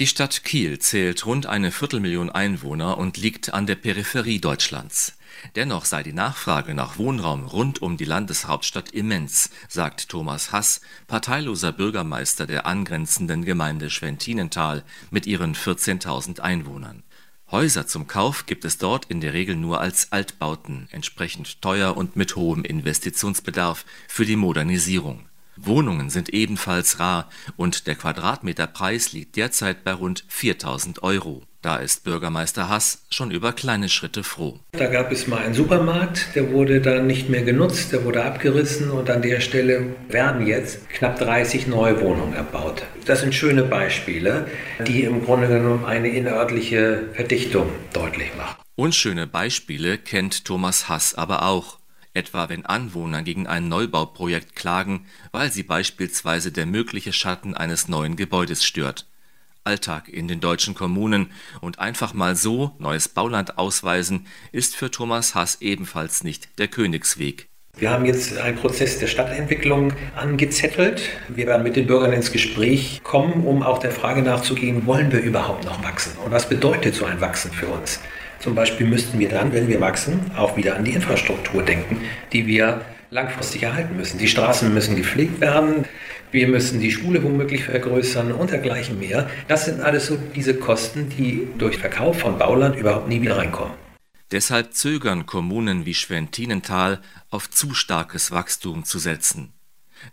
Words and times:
Die 0.00 0.06
Stadt 0.06 0.44
Kiel 0.44 0.78
zählt 0.78 1.26
rund 1.26 1.44
eine 1.44 1.70
Viertelmillion 1.70 2.30
Einwohner 2.30 2.96
und 2.96 3.18
liegt 3.18 3.52
an 3.52 3.66
der 3.66 3.74
Peripherie 3.74 4.40
Deutschlands. 4.40 5.12
Dennoch 5.56 5.84
sei 5.84 6.02
die 6.02 6.14
Nachfrage 6.14 6.72
nach 6.72 6.96
Wohnraum 6.96 7.44
rund 7.44 7.82
um 7.82 7.98
die 7.98 8.06
Landeshauptstadt 8.06 8.92
immens, 8.92 9.50
sagt 9.68 10.08
Thomas 10.08 10.52
Hass, 10.52 10.80
parteiloser 11.06 11.72
Bürgermeister 11.72 12.46
der 12.46 12.64
angrenzenden 12.64 13.44
Gemeinde 13.44 13.90
Schwentinental 13.90 14.84
mit 15.10 15.26
ihren 15.26 15.54
14.000 15.54 16.40
Einwohnern. 16.40 17.02
Häuser 17.50 17.86
zum 17.86 18.06
Kauf 18.06 18.46
gibt 18.46 18.64
es 18.64 18.78
dort 18.78 19.04
in 19.04 19.20
der 19.20 19.34
Regel 19.34 19.54
nur 19.54 19.82
als 19.82 20.12
Altbauten, 20.12 20.88
entsprechend 20.92 21.60
teuer 21.60 21.94
und 21.94 22.16
mit 22.16 22.36
hohem 22.36 22.64
Investitionsbedarf 22.64 23.84
für 24.08 24.24
die 24.24 24.36
Modernisierung 24.36 25.26
Wohnungen 25.62 26.10
sind 26.10 26.30
ebenfalls 26.30 27.00
rar 27.00 27.28
und 27.56 27.86
der 27.86 27.94
Quadratmeterpreis 27.94 29.12
liegt 29.12 29.36
derzeit 29.36 29.84
bei 29.84 29.92
rund 29.92 30.24
4000 30.28 31.02
Euro. 31.02 31.42
Da 31.62 31.76
ist 31.76 32.04
Bürgermeister 32.04 32.70
Hass 32.70 33.04
schon 33.10 33.30
über 33.30 33.52
kleine 33.52 33.90
Schritte 33.90 34.24
froh. 34.24 34.60
Da 34.72 34.86
gab 34.86 35.12
es 35.12 35.26
mal 35.26 35.42
einen 35.42 35.52
Supermarkt, 35.52 36.34
der 36.34 36.52
wurde 36.52 36.80
dann 36.80 37.06
nicht 37.06 37.28
mehr 37.28 37.42
genutzt, 37.42 37.92
der 37.92 38.02
wurde 38.06 38.24
abgerissen 38.24 38.90
und 38.90 39.10
an 39.10 39.20
der 39.20 39.40
Stelle 39.40 39.94
werden 40.08 40.46
jetzt 40.46 40.88
knapp 40.88 41.18
30 41.18 41.66
neue 41.66 42.00
Wohnungen 42.00 42.32
erbaut. 42.32 42.84
Das 43.04 43.20
sind 43.20 43.34
schöne 43.34 43.62
Beispiele, 43.62 44.46
die 44.86 45.02
im 45.02 45.22
Grunde 45.22 45.48
genommen 45.48 45.84
eine 45.84 46.08
innerörtliche 46.08 47.10
Verdichtung 47.12 47.68
deutlich 47.92 48.34
machen. 48.38 48.56
Unschöne 48.76 49.26
Beispiele 49.26 49.98
kennt 49.98 50.46
Thomas 50.46 50.88
Hass 50.88 51.14
aber 51.14 51.42
auch 51.42 51.79
etwa 52.14 52.48
wenn 52.48 52.66
Anwohner 52.66 53.22
gegen 53.22 53.46
ein 53.46 53.68
Neubauprojekt 53.68 54.56
klagen, 54.56 55.06
weil 55.32 55.52
sie 55.52 55.62
beispielsweise 55.62 56.52
der 56.52 56.66
mögliche 56.66 57.12
Schatten 57.12 57.54
eines 57.54 57.88
neuen 57.88 58.16
Gebäudes 58.16 58.64
stört. 58.64 59.06
Alltag 59.64 60.08
in 60.08 60.26
den 60.26 60.40
deutschen 60.40 60.74
Kommunen 60.74 61.30
und 61.60 61.78
einfach 61.78 62.14
mal 62.14 62.34
so 62.34 62.74
neues 62.78 63.08
Bauland 63.08 63.58
ausweisen, 63.58 64.26
ist 64.52 64.74
für 64.74 64.90
Thomas 64.90 65.34
Hass 65.34 65.58
ebenfalls 65.60 66.24
nicht 66.24 66.58
der 66.58 66.68
Königsweg. 66.68 67.50
Wir 67.76 67.90
haben 67.90 68.04
jetzt 68.04 68.36
einen 68.36 68.56
Prozess 68.56 68.98
der 68.98 69.06
Stadtentwicklung 69.06 69.92
angezettelt. 70.16 71.02
Wir 71.28 71.46
werden 71.46 71.62
mit 71.62 71.76
den 71.76 71.86
Bürgern 71.86 72.12
ins 72.12 72.32
Gespräch 72.32 73.00
kommen, 73.02 73.46
um 73.46 73.62
auch 73.62 73.78
der 73.78 73.92
Frage 73.92 74.22
nachzugehen, 74.22 74.86
wollen 74.86 75.12
wir 75.12 75.20
überhaupt 75.20 75.64
noch 75.64 75.82
wachsen? 75.84 76.12
Und 76.24 76.32
was 76.32 76.48
bedeutet 76.48 76.94
so 76.94 77.04
ein 77.04 77.20
Wachsen 77.20 77.52
für 77.52 77.68
uns? 77.68 78.00
Zum 78.40 78.54
Beispiel 78.54 78.86
müssten 78.86 79.18
wir 79.18 79.28
dann, 79.28 79.52
wenn 79.52 79.68
wir 79.68 79.80
wachsen, 79.80 80.30
auch 80.34 80.56
wieder 80.56 80.74
an 80.74 80.84
die 80.84 80.92
Infrastruktur 80.92 81.62
denken, 81.62 82.00
die 82.32 82.46
wir 82.46 82.80
langfristig 83.10 83.64
erhalten 83.64 83.96
müssen. 83.96 84.18
Die 84.18 84.28
Straßen 84.28 84.72
müssen 84.72 84.96
gepflegt 84.96 85.40
werden, 85.40 85.84
wir 86.32 86.48
müssen 86.48 86.80
die 86.80 86.90
Schule 86.90 87.22
womöglich 87.22 87.64
vergrößern 87.64 88.32
und 88.32 88.50
dergleichen 88.50 88.98
mehr. 88.98 89.28
Das 89.48 89.66
sind 89.66 89.82
alles 89.82 90.06
so 90.06 90.16
diese 90.34 90.54
Kosten, 90.54 91.10
die 91.10 91.48
durch 91.58 91.76
Verkauf 91.76 92.20
von 92.20 92.38
Bauland 92.38 92.76
überhaupt 92.76 93.08
nie 93.08 93.20
wieder 93.20 93.36
reinkommen. 93.36 93.74
Deshalb 94.30 94.72
zögern 94.72 95.26
Kommunen 95.26 95.84
wie 95.84 95.94
Schwentinental 95.94 97.02
auf 97.30 97.50
zu 97.50 97.74
starkes 97.74 98.30
Wachstum 98.30 98.84
zu 98.84 98.98
setzen. 98.98 99.52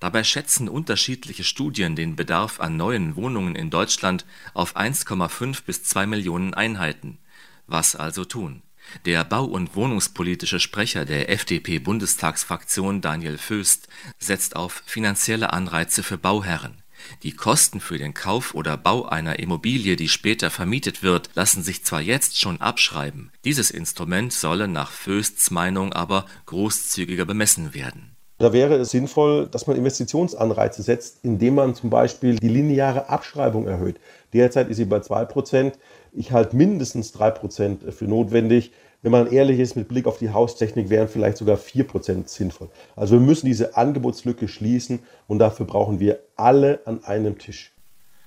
Dabei 0.00 0.24
schätzen 0.24 0.68
unterschiedliche 0.68 1.44
Studien 1.44 1.94
den 1.94 2.16
Bedarf 2.16 2.58
an 2.58 2.76
neuen 2.76 3.14
Wohnungen 3.14 3.54
in 3.54 3.70
Deutschland 3.70 4.24
auf 4.52 4.76
1,5 4.76 5.62
bis 5.64 5.84
2 5.84 6.06
Millionen 6.06 6.54
Einheiten. 6.54 7.18
Was 7.66 7.96
also 7.96 8.24
tun? 8.24 8.62
Der 9.04 9.24
bau 9.24 9.44
und 9.44 9.74
wohnungspolitische 9.74 10.60
Sprecher 10.60 11.04
der 11.04 11.28
FDP-Bundestagsfraktion 11.30 13.00
Daniel 13.00 13.38
Föst 13.38 13.88
setzt 14.18 14.56
auf 14.56 14.82
finanzielle 14.86 15.52
Anreize 15.52 16.02
für 16.02 16.18
Bauherren. 16.18 16.82
Die 17.22 17.32
Kosten 17.32 17.80
für 17.80 17.98
den 17.98 18.14
Kauf 18.14 18.54
oder 18.54 18.76
Bau 18.76 19.06
einer 19.06 19.38
Immobilie, 19.38 19.96
die 19.96 20.08
später 20.08 20.50
vermietet 20.50 21.02
wird, 21.02 21.30
lassen 21.34 21.62
sich 21.62 21.84
zwar 21.84 22.00
jetzt 22.00 22.40
schon 22.40 22.60
abschreiben, 22.60 23.30
dieses 23.44 23.70
Instrument 23.70 24.32
solle 24.32 24.66
nach 24.66 24.90
Fösts 24.90 25.50
Meinung 25.50 25.92
aber 25.92 26.26
großzügiger 26.46 27.26
bemessen 27.26 27.74
werden. 27.74 28.16
Da 28.38 28.52
wäre 28.52 28.74
es 28.74 28.90
sinnvoll, 28.90 29.48
dass 29.50 29.66
man 29.66 29.76
Investitionsanreize 29.76 30.82
setzt, 30.82 31.24
indem 31.24 31.54
man 31.54 31.74
zum 31.74 31.88
Beispiel 31.88 32.36
die 32.36 32.48
lineare 32.48 33.08
Abschreibung 33.08 33.66
erhöht. 33.66 33.98
Derzeit 34.34 34.68
ist 34.68 34.76
sie 34.76 34.84
bei 34.84 34.98
2%. 34.98 35.72
Ich 36.12 36.32
halte 36.32 36.54
mindestens 36.54 37.14
3% 37.14 37.90
für 37.92 38.04
notwendig. 38.04 38.72
Wenn 39.00 39.12
man 39.12 39.32
ehrlich 39.32 39.58
ist, 39.58 39.74
mit 39.74 39.88
Blick 39.88 40.06
auf 40.06 40.18
die 40.18 40.30
Haustechnik 40.30 40.90
wären 40.90 41.08
vielleicht 41.08 41.38
sogar 41.38 41.56
4% 41.56 42.28
sinnvoll. 42.28 42.68
Also 42.94 43.14
wir 43.14 43.26
müssen 43.26 43.46
diese 43.46 43.74
Angebotslücke 43.76 44.48
schließen 44.48 44.98
und 45.28 45.38
dafür 45.38 45.64
brauchen 45.64 45.98
wir 45.98 46.20
alle 46.36 46.80
an 46.84 47.04
einem 47.04 47.38
Tisch. 47.38 47.72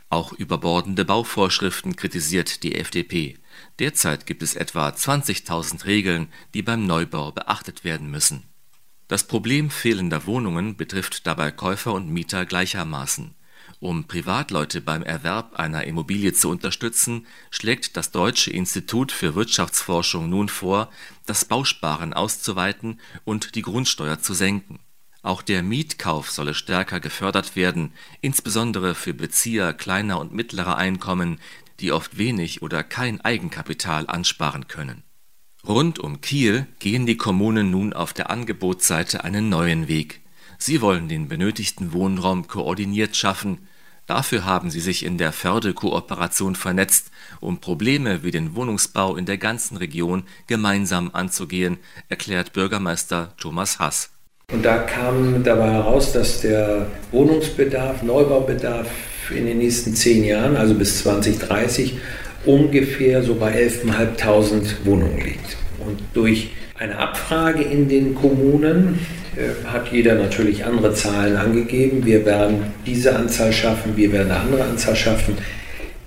Auch 0.09 0.34
überbordende 0.34 1.06
Bauvorschriften 1.06 1.96
kritisiert 1.96 2.64
die 2.64 2.74
FDP. 2.74 3.38
Derzeit 3.78 4.26
gibt 4.26 4.41
es 4.41 4.56
etwa 4.56 4.90
20.000 4.90 5.86
Regeln, 5.86 6.30
die 6.56 6.64
beim 6.64 6.88
Neubau 6.88 7.31
beachtet 7.31 7.84
werden 7.84 8.09
müssen. 8.09 8.49
Das 9.09 9.24
Problem 9.24 9.72
fehlender 9.72 10.28
Wohnungen 10.28 10.78
betrifft 10.78 11.25
dabei 11.25 11.50
Käufer 11.50 11.94
und 11.94 12.09
Mieter 12.09 12.46
gleichermaßen. 12.46 13.34
Um 13.80 14.03
Privatleute 14.03 14.81
beim 14.81 15.02
Erwerb 15.02 15.56
einer 15.56 15.86
Immobilie 15.86 16.31
zu 16.34 16.47
unterstützen, 16.47 17.25
schlägt 17.50 17.97
das 17.97 18.12
Deutsche 18.12 18.52
Institut 18.52 19.12
für 19.12 19.34
Wirtschaftsforschung 19.34 20.30
nun 20.30 20.47
vor, 20.47 20.92
das 21.25 21.44
Bausparen 21.46 22.14
auszuweiten 22.14 23.00
und 23.25 23.56
die 23.56 23.64
Grundsteuer 23.64 24.20
zu 24.20 24.36
senken. 24.36 24.80
Auch 25.24 25.41
der 25.41 25.64
Mietkauf 25.64 26.30
solle 26.30 26.53
stärker 26.53 27.00
gefördert 27.00 27.56
werden, 27.56 27.94
insbesondere 28.22 28.94
für 28.94 29.16
Bezieher 29.16 29.74
kleiner 29.74 30.20
und 30.20 30.34
mittlerer 30.34 30.78
Einkommen, 30.78 31.40
die 31.80 31.91
oft 31.91 32.20
wenig 32.20 32.62
oder 32.62 32.84
kein 32.84 33.22
Eigenkapital 33.22 34.06
ansparen 34.06 34.68
können. 34.68 35.02
Rund 35.68 36.00
um 36.00 36.22
Kiel 36.22 36.68
gehen 36.80 37.06
die 37.06 37.18
Kommunen 37.18 37.70
nun 37.70 37.94
auf 37.94 38.14
der 38.14 38.30
Angebotsseite 38.30 39.24
einen 39.24 39.50
neuen 39.50 39.88
Weg. 39.88 40.22
Sie 40.58 40.81
wollen 40.81 41.09
den 41.09 41.28
benötigten 41.28 41.94
Wohnraum 41.94 42.47
koordiniert 42.47 43.16
schaffen. 43.16 43.68
Dafür 44.08 44.46
haben 44.46 44.72
sie 44.72 44.80
sich 44.80 45.06
in 45.06 45.18
der 45.18 45.31
Förderkooperation 45.31 46.56
vernetzt, 46.56 47.12
um 47.42 47.59
Probleme 47.59 48.24
wie 48.24 48.31
den 48.31 48.56
Wohnungsbau 48.56 49.16
in 49.16 49.25
der 49.25 49.38
ganzen 49.38 49.78
Region 49.78 50.24
gemeinsam 50.47 51.12
anzugehen, 51.14 51.78
erklärt 52.08 52.53
Bürgermeister 52.53 53.34
Thomas 53.38 53.80
Hass. 53.80 54.09
Und 54.52 54.66
da 54.66 54.80
kam 54.80 55.44
dabei 55.44 55.72
heraus, 55.72 56.12
dass 56.12 56.41
der 56.41 56.88
Wohnungsbedarf, 57.12 58.02
Neubaubedarf 58.02 58.88
in 59.30 59.46
den 59.46 59.59
nächsten 59.59 59.94
zehn 59.94 60.24
Jahren, 60.24 60.58
also 60.58 60.74
bis 60.74 61.00
2030, 61.03 62.00
ungefähr 62.46 63.24
so 63.24 63.36
bei 63.36 63.54
11.500 63.54 64.86
Wohnungen 64.86 65.18
liegt. 65.18 65.58
Und 65.80 66.00
durch 66.14 66.52
eine 66.78 66.98
Abfrage 66.98 67.64
in 67.64 67.90
den 67.90 68.16
Kommunen 68.16 69.00
äh, 69.36 69.66
hat 69.68 69.92
jeder 69.92 70.16
natürlich 70.16 70.66
andere 70.66 70.94
Zahlen 70.94 71.36
angegeben. 71.36 72.06
Wir 72.06 72.26
werden 72.26 72.74
diese 72.86 73.16
Anzahl 73.16 73.52
schaffen, 73.52 73.98
wir 73.98 74.12
werden 74.12 74.32
eine 74.32 74.40
andere 74.42 74.64
Anzahl 74.64 74.96
schaffen. 74.96 75.38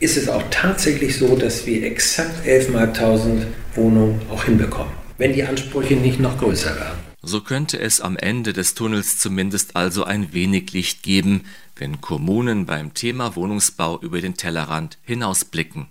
Ist 0.00 0.16
es 0.16 0.28
auch 0.28 0.42
tatsächlich 0.50 1.16
so, 1.16 1.36
dass 1.36 1.66
wir 1.66 1.84
exakt 1.84 2.46
11.500 2.46 3.44
Wohnungen 3.74 4.20
auch 4.30 4.44
hinbekommen, 4.44 4.92
wenn 5.18 5.32
die 5.32 5.44
Ansprüche 5.44 5.94
nicht 5.94 6.18
noch 6.18 6.38
größer 6.38 6.74
werden? 6.74 6.98
So 7.22 7.40
könnte 7.40 7.78
es 7.78 8.00
am 8.00 8.16
Ende 8.16 8.52
des 8.52 8.74
Tunnels 8.74 9.18
zumindest 9.18 9.76
also 9.76 10.02
ein 10.02 10.32
wenig 10.32 10.72
Licht 10.72 11.04
geben, 11.04 11.44
wenn 11.76 12.00
Kommunen 12.00 12.66
beim 12.66 12.94
Thema 12.94 13.36
Wohnungsbau 13.36 14.00
über 14.00 14.20
den 14.20 14.34
Tellerrand 14.34 14.98
hinausblicken. 15.04 15.86